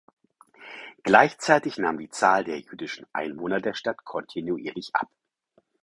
[1.03, 5.09] Gleichzeitig nahm die Zahl der jüdischen Einwohner der Stadt kontinuierlich ab.